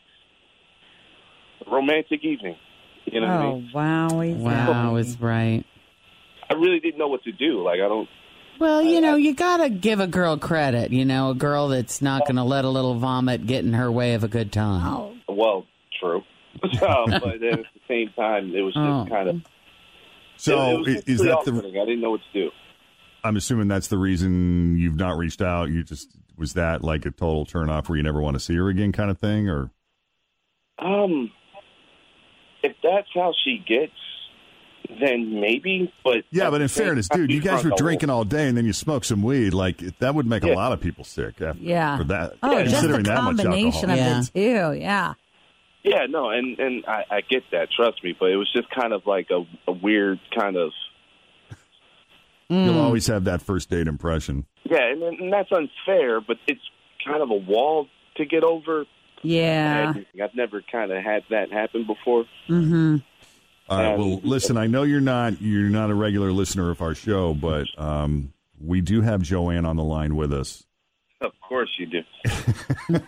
Romantic 1.70 2.24
evening. 2.24 2.56
You 3.06 3.20
know 3.20 3.26
what 3.26 3.34
I 3.36 3.44
Oh 3.46 3.54
mean? 3.60 3.70
wow. 3.72 4.20
he's- 4.20 4.36
Wow, 4.38 4.96
is 4.96 5.20
right. 5.20 5.64
I 6.48 6.54
really 6.54 6.80
didn't 6.80 6.98
know 6.98 7.08
what 7.08 7.22
to 7.24 7.32
do. 7.32 7.62
Like 7.62 7.80
I 7.80 7.88
don't. 7.88 8.08
Well, 8.58 8.82
you 8.82 9.00
know, 9.00 9.16
you 9.16 9.34
gotta 9.34 9.68
give 9.68 10.00
a 10.00 10.06
girl 10.06 10.36
credit. 10.38 10.92
You 10.92 11.04
know, 11.04 11.30
a 11.30 11.34
girl 11.34 11.68
that's 11.68 12.00
not 12.00 12.26
gonna 12.26 12.44
let 12.44 12.64
a 12.64 12.68
little 12.68 12.94
vomit 12.94 13.46
get 13.46 13.64
in 13.64 13.72
her 13.74 13.90
way 13.90 14.14
of 14.14 14.24
a 14.24 14.28
good 14.28 14.52
time. 14.52 14.86
Oh. 14.86 15.14
Well, 15.28 15.66
true. 16.00 16.22
um, 16.62 17.06
but 17.10 17.40
then 17.40 17.58
at 17.60 17.64
the 17.74 17.80
same 17.88 18.10
time, 18.16 18.54
it 18.54 18.60
was 18.62 18.74
just 18.74 18.84
Oh. 18.84 19.06
kind 19.08 19.28
of. 19.28 19.36
So 20.36 20.58
it, 20.58 20.72
it 20.72 20.78
was 20.78 20.88
i- 20.88 20.92
just 20.94 21.08
is 21.08 21.18
that 21.20 21.24
the? 21.44 21.50
off-putting. 21.52 21.76
I 21.80 21.84
didn't 21.84 22.00
know 22.00 22.10
what 22.12 22.20
to 22.32 22.40
do. 22.44 22.50
I'm 23.24 23.36
assuming 23.36 23.68
that's 23.68 23.88
the 23.88 23.98
reason 23.98 24.76
you've 24.76 24.96
not 24.96 25.16
reached 25.16 25.40
out. 25.42 25.70
You 25.70 25.82
just 25.82 26.08
was 26.36 26.52
that 26.54 26.82
like 26.84 27.06
a 27.06 27.10
total 27.10 27.46
turn 27.46 27.70
off 27.70 27.88
where 27.88 27.96
you 27.96 28.02
never 28.02 28.20
want 28.20 28.34
to 28.34 28.40
see 28.40 28.54
her 28.56 28.68
again, 28.68 28.92
kind 28.92 29.10
of 29.10 29.18
thing, 29.18 29.48
or 29.48 29.70
Um, 30.78 31.30
if 32.62 32.76
that's 32.82 33.08
how 33.14 33.32
she 33.44 33.58
gets, 33.66 33.92
then 35.00 35.40
maybe. 35.40 35.92
But 36.04 36.24
yeah. 36.30 36.50
But 36.50 36.60
in 36.62 36.68
fairness, 36.68 37.08
dude, 37.08 37.30
you 37.32 37.40
guys 37.40 37.64
were 37.64 37.72
drinking 37.76 38.10
all 38.10 38.24
day 38.24 38.48
and 38.48 38.56
then 38.56 38.64
you 38.66 38.72
smoked 38.72 39.06
some 39.06 39.22
weed. 39.22 39.54
Like 39.54 39.78
that 39.98 40.14
would 40.14 40.26
make 40.26 40.44
a 40.44 40.52
lot 40.52 40.72
of 40.72 40.80
people 40.80 41.04
sick. 41.04 41.40
After, 41.40 41.60
Yeah. 41.62 41.98
For 41.98 42.04
that, 42.04 42.34
Oh, 42.42 42.62
just 42.62 42.82
the 42.82 42.88
considering 42.88 43.04
that 43.04 43.22
much 43.24 43.36
combination 43.38 43.90
alcohol. 43.90 44.18
of 44.20 44.32
the 44.32 44.40
two. 44.72 44.78
Yeah. 44.80 45.14
Yeah, 45.82 46.06
no, 46.08 46.30
and 46.30 46.58
and 46.58 46.86
I, 46.86 47.04
I 47.10 47.20
get 47.20 47.42
that. 47.52 47.68
Trust 47.70 48.02
me, 48.02 48.16
but 48.18 48.30
it 48.30 48.36
was 48.36 48.50
just 48.56 48.70
kind 48.70 48.94
of 48.94 49.06
like 49.06 49.28
a, 49.30 49.44
a 49.68 49.72
weird 49.72 50.18
kind 50.34 50.56
of 50.56 50.70
You'll 52.48 52.78
always 52.80 53.06
have 53.08 53.24
that 53.24 53.42
first 53.42 53.70
date 53.70 53.86
impression. 53.88 54.46
yeah, 54.64 54.90
and, 54.92 55.02
and 55.02 55.32
that's 55.32 55.50
unfair, 55.50 56.20
but 56.20 56.36
it's 56.46 56.60
kind 57.04 57.22
of 57.22 57.30
a 57.30 57.34
wall 57.34 57.88
to 58.16 58.24
get 58.24 58.44
over. 58.44 58.84
Yeah. 59.22 59.94
I've 60.22 60.34
never 60.34 60.62
kind 60.70 60.92
of 60.92 61.02
had 61.02 61.24
that 61.30 61.50
happen 61.50 61.86
before. 61.86 62.24
Mm-hmm. 62.48 62.96
All 63.68 63.78
right. 63.78 63.94
Um, 63.94 63.98
Well, 63.98 64.20
listen. 64.22 64.56
I 64.56 64.66
know 64.66 64.82
you're 64.82 65.00
not 65.00 65.40
you're 65.40 65.68
not 65.70 65.90
a 65.90 65.94
regular 65.94 66.32
listener 66.32 66.70
of 66.70 66.80
our 66.82 66.94
show, 66.94 67.34
but 67.34 67.66
um, 67.78 68.32
we 68.60 68.80
do 68.80 69.00
have 69.02 69.22
Joanne 69.22 69.64
on 69.66 69.76
the 69.76 69.84
line 69.84 70.16
with 70.16 70.32
us. 70.32 70.64
Of 71.20 71.32
course 71.40 71.70
you 71.78 71.86
do. 71.86 72.00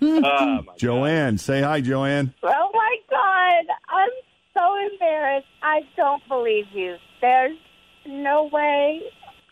oh, 0.03 0.63
my 0.63 0.75
Joanne, 0.79 1.39
say 1.39 1.61
hi, 1.63 1.81
Joanne. 1.81 2.33
Oh 2.43 2.71
my 2.73 2.97
God. 3.11 3.75
I'm 3.89 4.09
so 4.55 4.91
embarrassed. 4.93 5.47
I 5.63 5.81
don't 5.97 6.23
believe 6.29 6.65
you. 6.73 6.97
There's 7.21 7.59
no 8.07 8.49
way. 8.51 9.03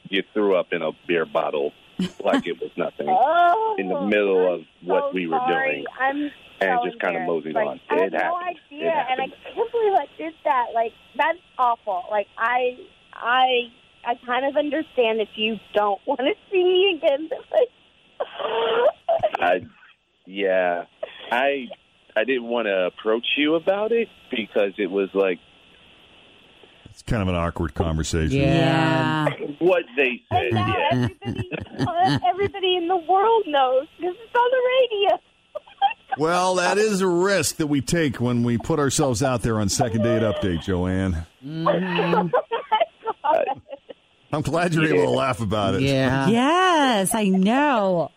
You 0.09 0.23
threw 0.33 0.57
up 0.57 0.69
in 0.73 0.81
a 0.83 0.93
beer 1.07 1.27
bottle 1.27 1.73
like 2.25 2.47
it 2.47 2.61
was 2.61 2.71
nothing 2.77 3.07
Oh, 3.11 3.77
in 3.79 3.89
the 3.89 4.01
middle 4.03 4.55
of 4.55 4.63
what 4.83 5.11
so 5.11 5.15
we 5.15 5.27
were 5.27 5.39
sorry. 5.47 5.73
doing. 5.75 5.85
I'm 6.01 6.31
and 6.61 6.79
so 6.81 6.87
just 6.89 7.01
kind 7.01 7.17
of 7.17 7.23
embarrassed. 7.23 7.45
moseyed 7.47 7.55
like, 7.55 7.67
on. 7.67 7.81
I 7.91 7.95
It 7.95 8.03
had 8.05 8.13
no 8.13 8.19
happened. 8.19 8.59
idea, 8.71 9.07
and 9.11 9.21
I 9.21 9.27
can't 9.27 9.73
believe 9.73 9.93
I 9.95 10.07
did 10.17 10.35
that. 10.45 10.67
Like 10.75 10.93
that's 11.17 11.39
awful. 11.59 12.05
Like 12.11 12.27
I, 12.39 12.79
I, 13.15 13.71
I 14.07 14.15
kind 14.27 14.47
of 14.47 14.57
understand 14.57 15.21
if 15.21 15.29
you 15.37 15.57
don't 15.75 16.01
want 16.07 16.21
to 16.21 16.33
see 16.51 16.63
me 16.65 16.99
again. 17.03 17.29
But 17.29 17.41
like, 17.51 17.69
I, 19.41 19.67
yeah, 20.27 20.85
I 21.31 21.67
I 22.17 22.25
didn't 22.25 22.45
want 22.45 22.67
to 22.67 22.87
approach 22.87 23.27
you 23.37 23.55
about 23.57 23.93
it 23.93 24.09
because 24.31 24.73
it 24.79 24.91
was 24.91 25.09
like 25.15 25.39
It's 26.91 27.03
kind 27.03 27.23
of 27.23 27.29
an 27.29 27.35
awkward 27.35 27.75
conversation. 27.75 28.39
Yeah. 28.41 29.29
what 29.59 29.83
they 29.97 30.23
said. 30.31 30.45
and 30.45 30.55
now 30.55 30.69
Yeah, 30.69 30.89
everybody, 30.93 32.21
everybody 32.29 32.77
in 32.77 32.87
the 32.89 32.97
world 32.97 33.45
knows 33.49 33.87
because 33.99 34.15
it's 34.23 34.35
on 34.39 34.51
the 34.51 34.63
radio. 35.11 35.21
Well, 36.19 36.57
that 36.57 36.79
is 36.79 37.01
a 37.01 37.07
risk 37.09 37.57
that 37.57 37.67
we 37.67 37.81
take 37.81 38.21
when 38.21 38.43
we 38.45 38.59
put 38.59 38.79
ourselves 38.79 39.23
out 39.23 39.43
there 39.43 39.59
on 39.61 39.69
second 39.69 40.03
date 40.03 40.23
update, 40.23 40.63
Joanne. 40.63 41.27
Mm-hmm. 41.45 42.29
I'm 44.33 44.43
glad 44.43 44.75
you're 44.75 44.87
able 44.87 45.05
to 45.05 45.11
laugh 45.11 45.41
about 45.41 45.75
it. 45.77 45.83
Yeah. 45.83 46.29
Yes, 46.29 47.15
I 47.15 47.25
know. 47.29 48.11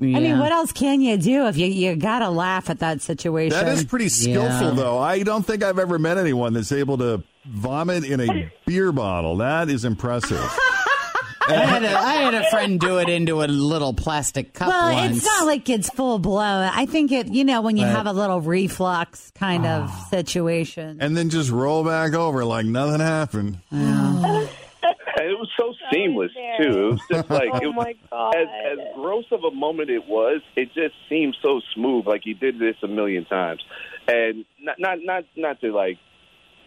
I 0.00 0.04
mean, 0.04 0.38
what 0.40 0.50
else 0.50 0.72
can 0.72 1.00
you 1.00 1.16
do 1.16 1.46
if 1.46 1.56
you 1.56 1.66
you 1.66 1.94
gotta 1.94 2.28
laugh 2.28 2.68
at 2.70 2.80
that 2.80 3.00
situation? 3.02 3.56
That 3.56 3.68
is 3.72 3.84
pretty 3.84 4.08
skillful, 4.08 4.68
Yeah. 4.68 4.74
though. 4.74 4.98
I 4.98 5.22
don't 5.22 5.46
think 5.46 5.62
I've 5.62 5.78
ever 5.78 5.96
met 5.98 6.18
anyone 6.18 6.54
that's 6.54 6.72
able 6.72 6.98
to 6.98 7.22
vomit 7.46 8.04
in 8.04 8.20
a 8.20 8.52
beer 8.66 8.90
bottle. 8.90 9.36
That 9.36 9.68
is 9.70 9.84
impressive. 9.84 10.40
I 11.48 11.54
had, 11.66 11.84
a, 11.84 11.96
I 11.98 12.12
had 12.14 12.34
a 12.34 12.44
friend 12.50 12.78
do 12.80 12.98
it 12.98 13.08
into 13.08 13.42
a 13.42 13.46
little 13.46 13.92
plastic 13.92 14.52
cup 14.54 14.68
well, 14.68 14.92
once. 14.94 15.16
it's 15.18 15.26
not 15.26 15.46
like 15.46 15.68
it's 15.68 15.90
full 15.90 16.18
blown. 16.18 16.70
I 16.72 16.86
think 16.86 17.12
it, 17.12 17.28
you 17.28 17.44
know, 17.44 17.60
when 17.62 17.76
you 17.76 17.86
have 17.86 18.06
a 18.06 18.12
little 18.12 18.40
reflux 18.40 19.30
kind 19.34 19.66
of 19.66 19.88
Ah. 19.90 20.06
situation. 20.10 20.98
and 21.00 21.16
then 21.16 21.30
just 21.30 21.50
roll 21.50 21.84
back 21.84 22.14
over 22.14 22.44
like 22.44 22.66
nothing 22.66 23.00
happened. 23.00 23.58
and 23.70 24.48
it 25.30 25.38
was 25.38 25.48
so 25.58 25.72
seamless 25.92 26.32
too. 26.60 26.68
It 26.68 26.90
was 26.92 27.00
just 27.10 27.30
like 27.30 27.48
Oh 27.52 27.58
it, 27.70 27.74
my 27.74 27.94
God. 28.10 28.34
as 28.36 28.48
as 28.72 28.78
gross 28.94 29.24
of 29.30 29.44
a 29.44 29.50
moment 29.50 29.90
it 29.90 30.06
was, 30.06 30.40
it 30.56 30.66
just 30.74 30.94
seemed 31.08 31.36
so 31.42 31.60
smooth. 31.74 32.06
Like 32.06 32.22
he 32.24 32.34
did 32.34 32.58
this 32.58 32.76
a 32.82 32.88
million 32.88 33.24
times, 33.24 33.62
and 34.08 34.44
not 34.60 34.76
not 34.78 34.98
not 35.02 35.24
not 35.36 35.60
to 35.60 35.72
like 35.72 35.98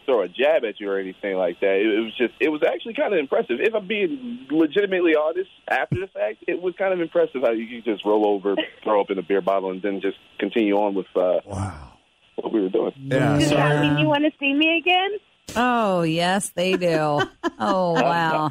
throw 0.06 0.22
a 0.22 0.28
jab 0.28 0.64
at 0.64 0.80
you 0.80 0.90
or 0.90 1.00
anything 1.00 1.36
like 1.36 1.60
that. 1.60 1.76
It, 1.76 1.88
it 1.88 2.04
was 2.04 2.18
just, 2.18 2.34
it 2.40 2.50
was 2.50 2.62
actually 2.64 2.94
kind 2.94 3.14
of 3.14 3.20
impressive. 3.20 3.58
If 3.60 3.74
I'm 3.74 3.88
being 3.88 4.48
legitimately 4.50 5.16
honest, 5.16 5.50
after 5.68 6.00
the 6.00 6.08
fact, 6.08 6.44
it 6.48 6.62
was 6.62 6.74
kind 6.78 6.94
of 6.94 7.02
impressive 7.02 7.42
how 7.42 7.52
you 7.52 7.68
could 7.68 7.86
just 7.86 8.06
roll 8.06 8.28
over, 8.28 8.56
throw 8.84 9.02
up 9.02 9.10
in 9.10 9.18
a 9.18 9.24
beer 9.24 9.42
bottle, 9.42 9.72
and 9.72 9.82
then 9.82 10.02
just 10.02 10.18
continue 10.40 10.76
on 10.76 10.96
with 10.96 11.08
uh, 11.16 11.40
wow. 11.46 11.94
what 12.36 12.54
we 12.54 12.62
were 12.62 12.70
doing. 12.70 12.94
Yeah. 12.98 13.40
Does 13.40 13.50
that 13.50 13.82
mean 13.82 13.98
you 13.98 14.08
want 14.08 14.24
to 14.24 14.32
see 14.40 14.54
me 14.54 14.78
again? 14.78 15.20
Oh, 15.56 16.02
yes, 16.02 16.50
they 16.50 16.78
do. 16.78 17.22
Oh, 17.58 17.94
wow. 17.94 18.46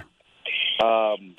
Um, 0.82 1.34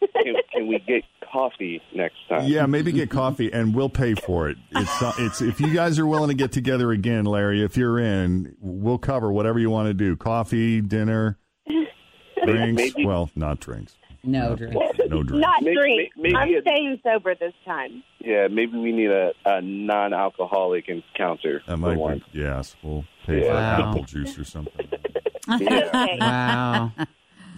can, 0.00 0.34
can 0.52 0.66
we 0.66 0.78
get 0.78 1.04
coffee 1.32 1.80
next 1.94 2.16
time? 2.28 2.44
Yeah, 2.46 2.66
maybe 2.66 2.92
get 2.92 3.10
coffee 3.10 3.52
and 3.52 3.74
we'll 3.74 3.88
pay 3.88 4.14
for 4.14 4.48
it. 4.48 4.56
It's 4.72 5.00
not, 5.02 5.14
it's 5.18 5.40
if 5.42 5.60
you 5.60 5.72
guys 5.72 5.98
are 5.98 6.06
willing 6.06 6.28
to 6.28 6.34
get 6.34 6.52
together 6.52 6.90
again, 6.92 7.24
Larry. 7.24 7.62
If 7.62 7.76
you're 7.76 7.98
in, 7.98 8.56
we'll 8.60 8.98
cover 8.98 9.30
whatever 9.32 9.58
you 9.58 9.70
want 9.70 9.88
to 9.88 9.94
do: 9.94 10.16
coffee, 10.16 10.80
dinner, 10.80 11.38
drinks. 12.44 12.76
maybe- 12.94 13.04
Well, 13.06 13.30
not 13.34 13.60
drinks. 13.60 13.96
No 14.24 14.56
drinks. 14.56 14.76
No 15.08 15.22
drinks. 15.22 15.32
Not 15.46 15.62
Maybe- 15.62 15.76
drink. 15.76 16.10
maybe 16.16 16.34
I'm 16.34 16.48
it- 16.48 16.62
staying 16.64 17.00
sober 17.04 17.34
this 17.36 17.52
time. 17.64 18.02
Yeah, 18.18 18.48
maybe 18.48 18.76
we 18.76 18.90
need 18.90 19.10
a, 19.10 19.30
a 19.44 19.60
non-alcoholic 19.62 20.88
encounter 20.88 21.62
That 21.68 21.76
might 21.76 21.96
one. 21.96 22.24
be. 22.32 22.40
Yes, 22.40 22.74
we'll 22.82 23.04
pay 23.24 23.42
for 23.42 23.50
Wow. 23.54 23.90
apple 23.90 24.02
juice 24.02 24.36
or 24.38 24.44
something. 24.44 24.72
Okay. 25.48 26.16
Wow. 26.20 26.90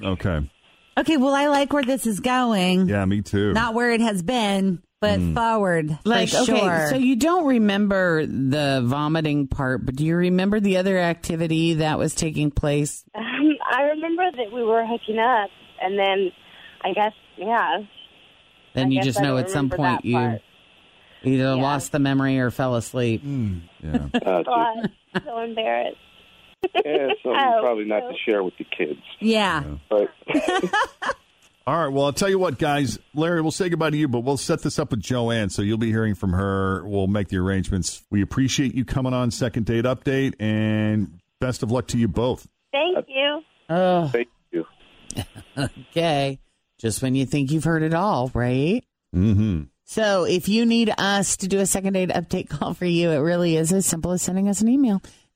Okay. 0.04 0.50
Okay, 0.98 1.16
well, 1.16 1.34
I 1.34 1.46
like 1.48 1.72
where 1.72 1.82
this 1.84 2.06
is 2.06 2.20
going. 2.20 2.88
Yeah, 2.88 3.04
me 3.04 3.22
too. 3.22 3.52
Not 3.52 3.74
where 3.74 3.90
it 3.92 4.00
has 4.00 4.22
been, 4.22 4.82
but 5.00 5.20
forward. 5.34 5.90
for 6.02 6.08
Like, 6.08 6.32
okay, 6.34 6.44
sure. 6.60 6.86
so 6.90 6.96
you 6.96 7.16
don't 7.16 7.46
remember 7.46 8.26
the 8.26 8.82
vomiting 8.84 9.46
part, 9.48 9.86
but 9.86 9.94
do 9.96 10.04
you 10.04 10.16
remember 10.16 10.60
the 10.60 10.76
other 10.78 10.98
activity 10.98 11.74
that 11.74 11.98
was 11.98 12.14
taking 12.14 12.50
place? 12.50 13.04
Um, 13.14 13.24
I 13.70 13.82
remember 13.82 14.24
that 14.36 14.52
we 14.52 14.62
were 14.64 14.84
hooking 14.84 15.18
up, 15.18 15.50
and 15.80 15.98
then 15.98 16.32
I 16.82 16.92
guess, 16.94 17.12
yeah. 17.36 17.78
Then 18.74 18.86
I 18.86 18.90
you 18.90 19.02
just 19.02 19.20
I 19.20 19.22
know 19.22 19.36
at 19.36 19.50
some 19.50 19.70
point 19.70 20.04
you 20.04 20.16
part. 20.16 20.40
either 21.22 21.36
Yeah. 21.44 21.52
lost 21.54 21.92
the 21.92 21.98
memory 21.98 22.38
or 22.40 22.50
fell 22.50 22.74
asleep. 22.74 23.22
Yeah. 23.24 24.08
Uh, 24.14 24.42
God, 24.42 24.90
so 25.24 25.38
embarrassed. 25.40 25.96
Yeah, 26.62 27.08
something 27.22 27.32
Oh, 27.34 27.60
probably 27.62 27.84
not 27.84 28.02
so- 28.02 28.10
to 28.12 28.16
share 28.24 28.42
with 28.42 28.54
the 28.58 28.64
kids. 28.64 29.00
yeah. 29.20 29.62
But 29.88 30.08
All 31.66 31.76
right. 31.84 31.92
Well, 31.92 32.06
I'll 32.06 32.12
tell 32.14 32.30
you 32.30 32.38
what, 32.38 32.58
guys. 32.58 32.98
Larry, 33.14 33.42
we'll 33.42 33.50
say 33.50 33.68
goodbye 33.68 33.90
to 33.90 33.96
you, 33.96 34.08
but 34.08 34.20
we'll 34.20 34.38
set 34.38 34.62
this 34.62 34.78
up 34.78 34.90
with 34.90 35.00
Joanne, 35.00 35.50
so 35.50 35.60
you'll 35.60 35.76
be 35.76 35.90
hearing 35.90 36.14
from 36.14 36.32
her. 36.32 36.82
We'll 36.86 37.08
make 37.08 37.28
the 37.28 37.36
arrangements. 37.36 38.02
We 38.10 38.22
appreciate 38.22 38.74
you 38.74 38.86
coming 38.86 39.12
on 39.12 39.30
Second 39.30 39.66
Date 39.66 39.84
Update, 39.84 40.32
and 40.40 41.20
best 41.40 41.62
of 41.62 41.70
luck 41.70 41.86
to 41.88 41.98
you 41.98 42.08
both. 42.08 42.48
Thank 42.72 43.04
you. 43.08 43.42
Oh, 43.68 44.08
thank 44.08 44.28
you. 44.50 44.64
okay. 45.58 46.38
Just 46.78 47.02
when 47.02 47.14
you 47.14 47.26
think 47.26 47.50
you've 47.50 47.64
heard 47.64 47.82
it 47.82 47.92
all, 47.92 48.30
right? 48.32 48.82
Mm-hmm. 49.14 49.64
So 49.84 50.24
if 50.24 50.48
you 50.48 50.64
need 50.64 50.92
us 50.96 51.36
to 51.38 51.48
do 51.48 51.58
a 51.58 51.66
second 51.66 51.94
date 51.94 52.08
update 52.10 52.48
call 52.48 52.72
for 52.72 52.84
you, 52.86 53.10
it 53.10 53.18
really 53.18 53.56
is 53.56 53.72
as 53.74 53.84
simple 53.84 54.12
as 54.12 54.22
sending 54.22 54.48
us 54.48 54.60
an 54.62 54.68
email. 54.68 55.02